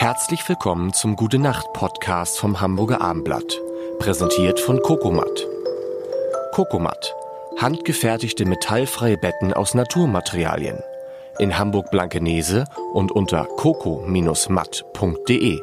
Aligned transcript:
Herzlich 0.00 0.48
willkommen 0.48 0.92
zum 0.92 1.16
Gute 1.16 1.40
Nacht 1.40 1.72
Podcast 1.72 2.38
vom 2.38 2.60
Hamburger 2.60 3.00
Armblatt, 3.00 3.58
präsentiert 3.98 4.60
von 4.60 4.80
Kokomat. 4.80 5.44
Kokomat, 6.52 7.16
handgefertigte 7.60 8.44
metallfreie 8.44 9.16
Betten 9.16 9.52
aus 9.52 9.74
Naturmaterialien. 9.74 10.78
In 11.40 11.58
Hamburg 11.58 11.90
Blankenese 11.90 12.66
und 12.92 13.10
unter 13.10 13.46
coco-matt.de. 13.56 15.60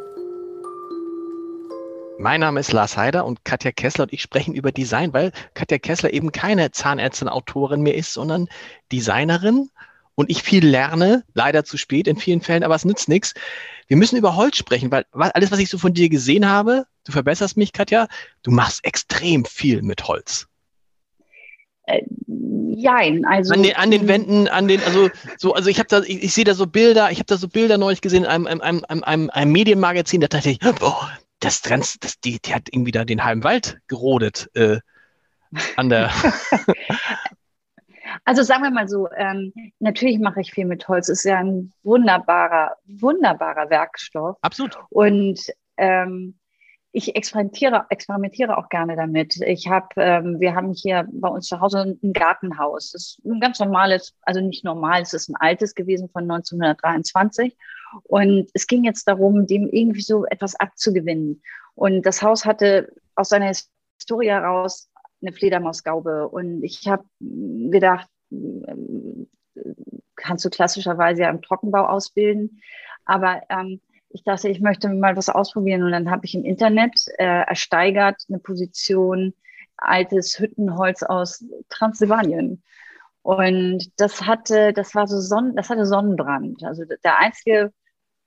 Mein 2.19 2.41
Name 2.41 2.59
ist 2.59 2.73
Lars 2.73 2.97
Heider 2.97 3.25
und 3.25 3.45
Katja 3.45 3.71
Kessler 3.71 4.03
und 4.03 4.11
ich 4.11 4.21
sprechen 4.21 4.53
über 4.53 4.73
Design, 4.73 5.13
weil 5.13 5.31
Katja 5.53 5.77
Kessler 5.77 6.11
eben 6.11 6.33
keine 6.33 6.71
Zahnärztin, 6.71 7.29
Autorin 7.29 7.83
mehr 7.83 7.95
ist, 7.95 8.11
sondern 8.11 8.49
Designerin 8.91 9.69
und 10.15 10.29
ich 10.29 10.43
viel 10.43 10.65
lerne, 10.65 11.23
leider 11.33 11.63
zu 11.63 11.77
spät 11.77 12.07
in 12.07 12.17
vielen 12.17 12.41
Fällen, 12.41 12.63
aber 12.63 12.75
es 12.75 12.85
nützt 12.85 13.09
nichts. 13.09 13.33
Wir 13.87 13.97
müssen 13.97 14.17
über 14.17 14.35
Holz 14.35 14.57
sprechen, 14.57 14.91
weil 14.91 15.05
alles, 15.11 15.51
was 15.51 15.59
ich 15.59 15.69
so 15.69 15.77
von 15.77 15.93
dir 15.93 16.09
gesehen 16.09 16.47
habe, 16.47 16.85
du 17.03 17.11
verbesserst 17.11 17.57
mich, 17.57 17.73
Katja, 17.73 18.07
du 18.41 18.51
machst 18.51 18.83
extrem 18.83 19.45
viel 19.45 19.81
mit 19.81 20.07
Holz. 20.07 20.47
Äh, 21.87 22.01
jein, 22.75 23.25
also 23.25 23.53
an 23.53 23.61
den, 23.61 23.75
an 23.75 23.91
den 23.91 24.07
Wänden, 24.07 24.47
an 24.47 24.67
den, 24.67 24.81
also 24.81 25.09
so, 25.37 25.53
also 25.53 25.69
ich 25.69 25.77
habe 25.77 25.87
da, 25.87 26.01
ich, 26.01 26.23
ich 26.23 26.33
sehe 26.33 26.43
da 26.43 26.55
so 26.55 26.65
Bilder, 26.65 27.11
ich 27.11 27.19
habe 27.19 27.27
da 27.27 27.37
so 27.37 27.47
Bilder 27.47 27.77
neulich 27.77 28.01
gesehen 28.01 28.23
in 28.23 28.29
einem, 28.29 28.47
einem, 28.47 28.61
einem, 28.61 29.03
einem, 29.03 29.29
einem 29.29 29.51
Medienmagazin, 29.51 30.21
da 30.21 30.27
dachte 30.27 30.49
ich, 30.49 30.59
boah, 30.59 31.11
das 31.39 31.61
Trans, 31.61 31.97
das, 31.99 32.19
die, 32.19 32.39
die 32.39 32.55
hat 32.55 32.69
irgendwie 32.71 32.91
da 32.91 33.05
den 33.05 33.23
halben 33.23 33.43
Wald 33.43 33.77
gerodet 33.87 34.49
äh, 34.55 34.79
an 35.75 35.89
der. 35.89 36.11
Also 38.25 38.41
sagen 38.41 38.63
wir 38.63 38.71
mal 38.71 38.87
so, 38.87 39.07
ähm, 39.15 39.53
natürlich 39.79 40.19
mache 40.19 40.41
ich 40.41 40.51
viel 40.51 40.65
mit 40.65 40.87
Holz. 40.87 41.09
Es 41.09 41.19
ist 41.19 41.25
ja 41.25 41.37
ein 41.37 41.71
wunderbarer, 41.83 42.75
wunderbarer 42.85 43.69
Werkstoff. 43.69 44.37
Absolut. 44.41 44.77
Und 44.89 45.39
ähm, 45.77 46.35
ich 46.91 47.15
experimentiere, 47.15 47.85
experimentiere 47.89 48.57
auch 48.57 48.69
gerne 48.69 48.95
damit. 48.95 49.39
Ich 49.41 49.67
habe, 49.67 49.89
ähm, 49.97 50.39
wir 50.39 50.55
haben 50.55 50.73
hier 50.73 51.05
bei 51.11 51.27
uns 51.27 51.47
zu 51.47 51.59
Hause 51.59 51.97
ein 52.01 52.13
Gartenhaus. 52.13 52.91
Das 52.91 53.01
ist 53.01 53.25
ein 53.25 53.39
ganz 53.39 53.59
normales, 53.59 54.15
also 54.21 54.41
nicht 54.41 54.63
normal, 54.63 55.01
es 55.01 55.13
ist 55.13 55.29
ein 55.29 55.35
altes 55.35 55.75
gewesen 55.75 56.09
von 56.09 56.23
1923. 56.23 57.55
Und 58.03 58.49
es 58.53 58.65
ging 58.65 58.85
jetzt 58.85 59.07
darum, 59.07 59.45
dem 59.45 59.67
irgendwie 59.67 60.01
so 60.01 60.25
etwas 60.25 60.55
abzugewinnen. 60.55 61.43
Und 61.75 62.05
das 62.05 62.23
Haus 62.23 62.45
hatte 62.45 62.91
aus 63.15 63.29
seiner 63.29 63.51
Historie 63.99 64.29
heraus 64.29 64.89
eine 65.21 65.33
Fledermausgaube. 65.33 66.29
Und 66.29 66.63
ich 66.63 66.87
habe 66.87 67.03
gedacht, 67.19 68.07
kannst 70.15 70.45
du 70.45 70.49
klassischerweise 70.49 71.23
ja 71.23 71.29
im 71.29 71.41
Trockenbau 71.41 71.85
ausbilden. 71.85 72.61
Aber 73.05 73.41
ähm, 73.49 73.81
ich 74.09 74.23
dachte, 74.23 74.49
ich 74.49 74.61
möchte 74.61 74.89
mal 74.89 75.15
was 75.15 75.29
ausprobieren. 75.29 75.83
Und 75.83 75.91
dann 75.91 76.09
habe 76.09 76.25
ich 76.25 76.35
im 76.35 76.45
Internet 76.45 77.05
äh, 77.17 77.43
ersteigert 77.43 78.23
eine 78.29 78.39
Position 78.39 79.33
altes 79.77 80.39
Hüttenholz 80.39 81.03
aus 81.03 81.45
Transsilvanien. 81.69 82.63
Und 83.21 83.91
das 83.99 84.21
hatte, 84.21 84.71
das 84.73 84.95
war 84.95 85.07
so 85.07 85.19
Sonnen, 85.19 85.55
das 85.55 85.69
hatte 85.69 85.85
Sonnenbrand. 85.85 86.63
Also 86.63 86.83
der 86.85 87.19
einzige 87.19 87.73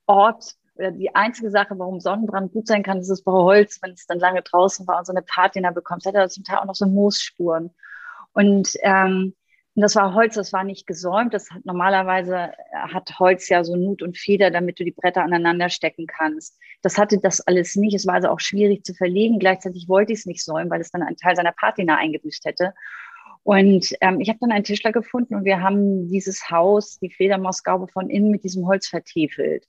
Ort 0.05 0.55
oder 0.75 0.91
die 0.91 1.13
einzige 1.15 1.51
Sache, 1.51 1.77
warum 1.77 1.99
Sonnenbrand 1.99 2.53
gut 2.53 2.67
sein 2.67 2.83
kann, 2.83 2.99
ist 2.99 3.09
das 3.09 3.21
bei 3.21 3.31
Holz, 3.31 3.79
wenn 3.81 3.91
es 3.91 4.05
dann 4.05 4.19
lange 4.19 4.41
draußen 4.41 4.87
war 4.87 4.99
und 4.99 5.07
so 5.07 5.13
eine 5.13 5.21
Patina 5.21 5.71
bekommt. 5.71 6.05
Es 6.05 6.13
hatte 6.13 6.29
zum 6.29 6.43
Teil 6.43 6.57
auch 6.59 6.65
noch 6.65 6.75
so 6.75 6.85
Moosspuren. 6.85 7.71
Und 8.33 8.73
ähm, 8.81 9.33
und 9.75 9.83
das 9.83 9.95
war 9.95 10.13
Holz, 10.13 10.35
das 10.35 10.51
war 10.51 10.63
nicht 10.63 10.87
gesäumt. 10.87 11.33
Das 11.33 11.49
hat 11.51 11.65
normalerweise 11.65 12.53
hat 12.73 13.19
Holz 13.19 13.49
ja 13.49 13.63
so 13.63 13.75
Nut 13.75 14.01
und 14.01 14.17
Feder, 14.17 14.51
damit 14.51 14.79
du 14.79 14.83
die 14.83 14.91
Bretter 14.91 15.23
aneinander 15.23 15.69
stecken 15.69 16.07
kannst. 16.07 16.57
Das 16.81 16.97
hatte 16.97 17.19
das 17.19 17.39
alles 17.41 17.75
nicht. 17.75 17.93
Es 17.93 18.07
war 18.07 18.15
also 18.15 18.29
auch 18.29 18.39
schwierig 18.39 18.83
zu 18.83 18.93
verlegen. 18.93 19.39
Gleichzeitig 19.39 19.87
wollte 19.87 20.13
ich 20.13 20.19
es 20.19 20.25
nicht 20.25 20.43
säumen, 20.43 20.69
weil 20.69 20.81
es 20.81 20.91
dann 20.91 21.03
einen 21.03 21.17
Teil 21.17 21.35
seiner 21.35 21.51
Patina 21.51 21.97
eingebüßt 21.97 22.45
hätte. 22.45 22.73
Und 23.43 23.95
ähm, 24.01 24.19
ich 24.19 24.29
habe 24.29 24.39
dann 24.41 24.51
einen 24.51 24.63
Tischler 24.63 24.91
gefunden 24.91 25.35
und 25.35 25.45
wir 25.45 25.61
haben 25.61 26.09
dieses 26.09 26.49
Haus, 26.49 26.99
die 26.99 27.11
Fledermausgaube 27.11 27.87
von 27.87 28.09
innen 28.09 28.31
mit 28.31 28.43
diesem 28.43 28.67
Holz 28.67 28.87
vertiefelt. 28.87 29.65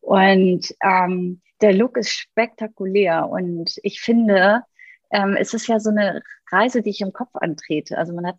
Und 0.00 0.74
ähm, 0.82 1.40
der 1.60 1.72
Look 1.74 1.96
ist 1.96 2.10
spektakulär 2.10 3.28
und 3.28 3.78
ich 3.82 4.00
finde, 4.00 4.62
ähm, 5.12 5.36
es 5.38 5.54
ist 5.54 5.66
ja 5.68 5.78
so 5.78 5.90
eine 5.90 6.22
Reise, 6.50 6.82
die 6.82 6.90
ich 6.90 7.00
im 7.00 7.12
Kopf 7.12 7.30
antrete. 7.34 7.98
Also 7.98 8.12
man 8.12 8.26
hat 8.26 8.36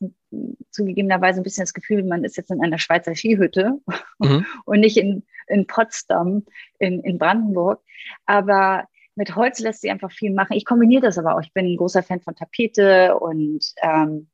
zugegebenerweise 0.73 1.39
ein 1.39 1.43
bisschen 1.43 1.63
das 1.63 1.73
Gefühl, 1.73 2.03
man 2.03 2.23
ist 2.23 2.37
jetzt 2.37 2.51
in 2.51 2.63
einer 2.63 2.79
Schweizer 2.79 3.15
Skihütte 3.15 3.79
mhm. 4.19 4.45
und 4.65 4.79
nicht 4.79 4.97
in, 4.97 5.23
in 5.47 5.67
Potsdam, 5.67 6.45
in, 6.79 6.99
in 7.01 7.17
Brandenburg. 7.17 7.81
Aber 8.25 8.87
mit 9.15 9.35
Holz 9.35 9.59
lässt 9.59 9.81
sich 9.81 9.91
einfach 9.91 10.11
viel 10.11 10.33
machen. 10.33 10.53
Ich 10.53 10.65
kombiniere 10.65 11.03
das 11.03 11.17
aber 11.17 11.35
auch. 11.35 11.41
Ich 11.41 11.53
bin 11.53 11.65
ein 11.65 11.77
großer 11.77 12.03
Fan 12.03 12.21
von 12.21 12.35
Tapete 12.35 13.17
und 13.17 13.63
ähm, 13.81 14.27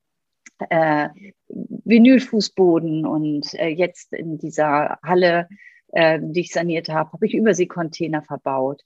äh, 0.70 1.10
Vinylfußboden 1.48 3.06
und 3.06 3.54
äh, 3.56 3.68
jetzt 3.68 4.14
in 4.14 4.38
dieser 4.38 5.00
Halle, 5.04 5.48
äh, 5.90 6.20
die 6.22 6.42
ich 6.42 6.52
saniert 6.52 6.90
habe, 6.90 7.12
habe 7.12 7.26
ich 7.26 7.34
Überseekontainer 7.34 8.22
verbaut. 8.22 8.82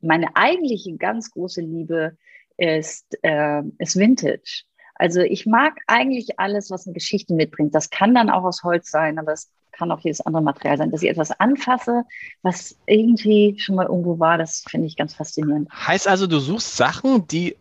Meine 0.00 0.34
eigentliche 0.36 0.96
ganz 0.96 1.30
große 1.30 1.60
Liebe 1.60 2.16
ist, 2.56 3.18
äh, 3.22 3.62
ist 3.78 3.98
Vintage. 3.98 4.64
Also 4.94 5.20
ich 5.20 5.46
mag 5.46 5.78
eigentlich 5.86 6.38
alles, 6.38 6.70
was 6.70 6.86
eine 6.86 6.94
Geschichte 6.94 7.34
mitbringt. 7.34 7.74
Das 7.74 7.90
kann 7.90 8.14
dann 8.14 8.30
auch 8.30 8.44
aus 8.44 8.62
Holz 8.62 8.90
sein, 8.90 9.18
aber 9.18 9.32
es 9.32 9.50
kann 9.72 9.90
auch 9.90 10.00
jedes 10.00 10.20
andere 10.20 10.42
Material 10.42 10.76
sein, 10.76 10.90
dass 10.90 11.02
ich 11.02 11.08
etwas 11.08 11.32
anfasse, 11.40 12.04
was 12.42 12.76
irgendwie 12.86 13.58
schon 13.58 13.74
mal 13.76 13.86
irgendwo 13.86 14.18
war. 14.18 14.38
Das 14.38 14.64
finde 14.68 14.86
ich 14.86 14.96
ganz 14.96 15.14
faszinierend. 15.14 15.68
Heißt 15.72 16.06
also, 16.06 16.26
du 16.26 16.38
suchst 16.38 16.76
Sachen, 16.76 17.26
die 17.26 17.56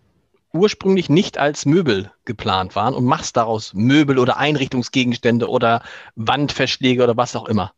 ursprünglich 0.53 1.09
nicht 1.09 1.38
als 1.38 1.66
Möbel 1.66 2.12
geplant 2.25 2.75
waren 2.75 2.94
und 2.94 3.06
machst 3.06 3.38
daraus 3.38 3.74
Möbel 3.74 4.19
oder 4.19 4.38
Einrichtungsgegenstände 4.38 5.48
oder 5.48 5.81
Wandverschläge 6.16 7.03
oder 7.03 7.16
was 7.16 7.36
auch 7.36 7.48
immer. 7.48 7.74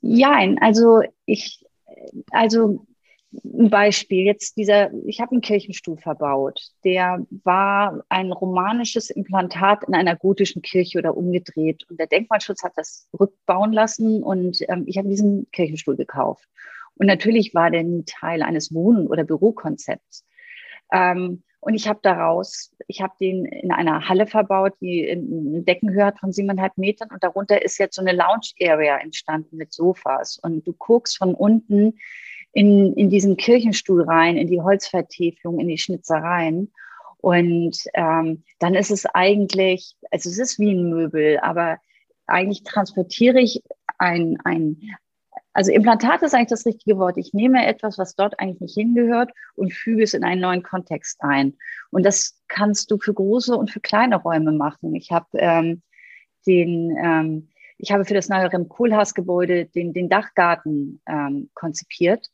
Ja, 0.00 0.38
also 0.60 1.00
ich, 1.26 1.64
also 2.30 2.86
ein 3.32 3.70
Beispiel, 3.70 4.24
jetzt 4.24 4.56
dieser, 4.56 4.90
ich 5.06 5.20
habe 5.20 5.32
einen 5.32 5.40
Kirchenstuhl 5.40 5.96
verbaut. 5.96 6.60
Der 6.84 7.24
war 7.44 8.02
ein 8.08 8.32
romanisches 8.32 9.10
Implantat 9.10 9.84
in 9.86 9.94
einer 9.94 10.16
gotischen 10.16 10.62
Kirche 10.62 10.98
oder 10.98 11.16
umgedreht. 11.16 11.84
Und 11.88 12.00
der 12.00 12.08
Denkmalschutz 12.08 12.64
hat 12.64 12.72
das 12.76 13.08
rückbauen 13.18 13.72
lassen 13.72 14.22
und 14.22 14.64
ähm, 14.68 14.84
ich 14.86 14.98
habe 14.98 15.08
diesen 15.08 15.48
Kirchenstuhl 15.52 15.96
gekauft. 15.96 16.48
Und 16.94 17.06
natürlich 17.06 17.54
war 17.54 17.70
der 17.70 17.84
nie 17.84 18.04
Teil 18.04 18.42
eines 18.42 18.74
Wohn- 18.74 19.06
oder 19.06 19.24
Bürokonzepts. 19.24 20.26
Ähm, 20.92 21.42
und 21.60 21.74
ich 21.74 21.86
habe 21.88 22.00
daraus, 22.02 22.74
ich 22.88 23.02
habe 23.02 23.12
den 23.20 23.44
in 23.44 23.70
einer 23.70 24.08
Halle 24.08 24.26
verbaut, 24.26 24.72
die 24.80 25.08
eine 25.10 25.62
Deckenhöhe 25.62 26.06
hat 26.06 26.18
von 26.18 26.32
siebeneinhalb 26.32 26.76
Metern 26.78 27.10
und 27.12 27.22
darunter 27.22 27.62
ist 27.62 27.78
jetzt 27.78 27.96
so 27.96 28.02
eine 28.02 28.12
Lounge-Area 28.12 28.96
entstanden 28.96 29.56
mit 29.56 29.72
Sofas. 29.72 30.38
Und 30.42 30.66
du 30.66 30.72
guckst 30.72 31.18
von 31.18 31.34
unten 31.34 31.98
in, 32.52 32.94
in 32.94 33.10
diesen 33.10 33.36
Kirchenstuhl 33.36 34.02
rein, 34.02 34.36
in 34.36 34.48
die 34.48 34.60
Holzvertiefung, 34.60 35.60
in 35.60 35.68
die 35.68 35.78
Schnitzereien. 35.78 36.72
Und 37.18 37.76
ähm, 37.94 38.44
dann 38.58 38.74
ist 38.74 38.90
es 38.90 39.06
eigentlich, 39.06 39.94
also 40.10 40.30
es 40.30 40.38
ist 40.38 40.58
wie 40.58 40.72
ein 40.72 40.88
Möbel, 40.88 41.38
aber 41.40 41.78
eigentlich 42.26 42.62
transportiere 42.62 43.40
ich 43.40 43.62
ein, 43.98 44.38
ein, 44.44 44.80
also 45.52 45.70
Implantat 45.72 46.22
ist 46.22 46.34
eigentlich 46.34 46.48
das 46.48 46.66
richtige 46.66 46.96
Wort. 46.98 47.18
Ich 47.18 47.34
nehme 47.34 47.66
etwas, 47.66 47.98
was 47.98 48.14
dort 48.14 48.38
eigentlich 48.40 48.60
nicht 48.60 48.74
hingehört 48.74 49.32
und 49.54 49.72
füge 49.72 50.02
es 50.02 50.14
in 50.14 50.24
einen 50.24 50.40
neuen 50.40 50.62
Kontext 50.62 51.20
ein. 51.22 51.56
Und 51.90 52.04
das 52.04 52.40
kannst 52.48 52.90
du 52.90 52.98
für 52.98 53.12
große 53.12 53.54
und 53.54 53.70
für 53.70 53.80
kleine 53.80 54.16
Räume 54.16 54.52
machen. 54.52 54.94
Ich 54.94 55.10
habe 55.10 55.26
ähm, 55.34 55.82
den, 56.46 56.96
ähm, 57.02 57.48
ich 57.78 57.92
habe 57.92 58.04
für 58.04 58.14
das 58.14 58.28
neue 58.28 58.50
Rem 58.50 58.68
Kohlhaas-Gebäude 58.68 59.66
den, 59.66 59.92
den 59.92 60.08
Dachgarten 60.08 61.02
ähm, 61.06 61.50
konzipiert. 61.54 62.30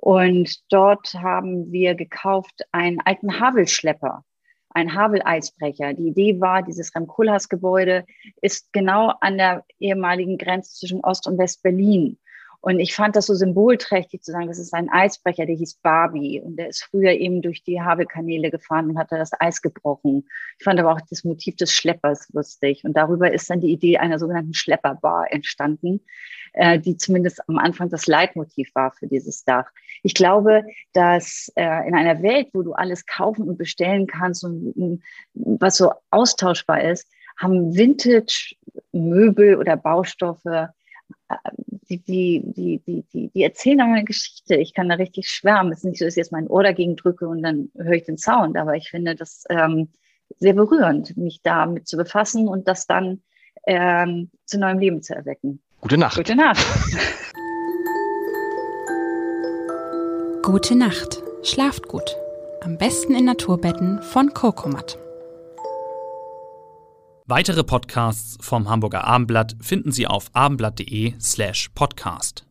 Und 0.00 0.72
dort 0.72 1.12
haben 1.14 1.70
wir 1.72 1.94
gekauft 1.94 2.62
einen 2.72 3.00
alten 3.04 3.38
Havelschlepper, 3.38 4.24
einen 4.70 4.94
Haveleisbrecher. 4.94 5.92
Die 5.92 6.08
Idee 6.08 6.40
war, 6.40 6.62
dieses 6.62 6.94
Rem-Koolhaas-Gebäude 6.94 8.06
ist 8.40 8.72
genau 8.72 9.12
an 9.20 9.36
der 9.36 9.64
ehemaligen 9.78 10.38
Grenze 10.38 10.74
zwischen 10.74 11.04
Ost- 11.04 11.26
und 11.26 11.36
West-Berlin. 11.36 12.18
Und 12.62 12.78
ich 12.78 12.94
fand 12.94 13.16
das 13.16 13.26
so 13.26 13.34
symbolträchtig 13.34 14.22
zu 14.22 14.32
sagen, 14.32 14.48
das 14.48 14.58
ist 14.58 14.74
ein 14.74 14.90
Eisbrecher, 14.90 15.46
der 15.46 15.56
hieß 15.56 15.76
Barbie. 15.82 16.42
Und 16.42 16.56
der 16.56 16.68
ist 16.68 16.84
früher 16.84 17.12
eben 17.12 17.40
durch 17.40 17.62
die 17.62 17.80
Havelkanäle 17.80 18.50
gefahren 18.50 18.90
und 18.90 18.98
hatte 18.98 19.16
das 19.16 19.30
Eis 19.38 19.62
gebrochen. 19.62 20.28
Ich 20.58 20.64
fand 20.64 20.78
aber 20.78 20.92
auch 20.92 21.00
das 21.08 21.24
Motiv 21.24 21.56
des 21.56 21.74
Schleppers 21.74 22.28
lustig. 22.32 22.84
Und 22.84 22.96
darüber 22.96 23.32
ist 23.32 23.48
dann 23.48 23.60
die 23.60 23.72
Idee 23.72 23.98
einer 23.98 24.18
sogenannten 24.18 24.52
Schlepperbar 24.54 25.32
entstanden, 25.32 26.02
äh, 26.52 26.78
die 26.78 26.96
zumindest 26.96 27.40
am 27.48 27.58
Anfang 27.58 27.90
das 27.90 28.06
Leitmotiv 28.06 28.70
war 28.74 28.92
für 28.92 29.06
dieses 29.06 29.44
Dach. 29.44 29.70
Ich 30.02 30.14
glaube, 30.14 30.64
dass 30.92 31.52
äh, 31.56 31.88
in 31.88 31.94
einer 31.94 32.22
Welt, 32.22 32.48
wo 32.52 32.62
du 32.62 32.72
alles 32.72 33.06
kaufen 33.06 33.48
und 33.48 33.58
bestellen 33.58 34.06
kannst 34.06 34.44
und 34.44 35.02
was 35.34 35.76
so 35.76 35.92
austauschbar 36.10 36.82
ist, 36.82 37.08
haben 37.36 37.74
Vintage-Möbel 37.74 39.56
oder 39.56 39.76
Baustoffe 39.76 40.70
die, 41.88 41.98
die, 41.98 42.42
die, 42.44 42.78
die, 42.86 43.04
die, 43.12 43.28
die 43.28 43.42
erzählen 43.42 43.80
auch 43.80 43.86
eine 43.86 44.04
Geschichte. 44.04 44.56
Ich 44.56 44.74
kann 44.74 44.88
da 44.88 44.94
richtig 44.96 45.28
schwärmen. 45.28 45.72
Es 45.72 45.78
ist 45.78 45.84
nicht 45.84 45.98
so, 45.98 46.04
dass 46.04 46.14
ich 46.14 46.18
jetzt 46.18 46.32
mein 46.32 46.46
Ohr 46.46 46.62
dagegen 46.62 46.96
drücke 46.96 47.26
und 47.28 47.42
dann 47.42 47.70
höre 47.76 47.94
ich 47.94 48.04
den 48.04 48.18
Sound, 48.18 48.56
aber 48.56 48.76
ich 48.76 48.90
finde 48.90 49.14
das 49.14 49.44
ähm, 49.48 49.88
sehr 50.38 50.54
berührend, 50.54 51.16
mich 51.16 51.40
damit 51.42 51.88
zu 51.88 51.96
befassen 51.96 52.48
und 52.48 52.68
das 52.68 52.86
dann 52.86 53.22
ähm, 53.66 54.30
zu 54.44 54.58
neuem 54.58 54.78
Leben 54.78 55.02
zu 55.02 55.14
erwecken. 55.14 55.60
Gute 55.80 55.96
Nacht. 55.96 56.16
Gute 56.16 56.36
Nacht. 56.36 56.58
Gute 60.42 60.76
Nacht. 60.76 61.22
Schlaft 61.42 61.88
gut. 61.88 62.16
Am 62.60 62.76
besten 62.76 63.14
in 63.14 63.24
Naturbetten 63.24 64.02
von 64.02 64.34
Kokomat. 64.34 64.98
Weitere 67.24 67.64
Podcasts 67.64 68.36
vom 68.44 68.68
Hamburger 68.68 69.04
Abendblatt 69.04 69.56
finden 69.62 69.90
Sie 69.90 70.06
auf 70.06 70.26
abendblatt.de 70.34 71.14
slash 71.18 71.70
podcast. 71.74 72.44